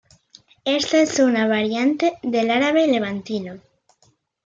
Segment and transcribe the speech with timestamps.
[0.65, 3.59] Esta es una variante del árabe levantino.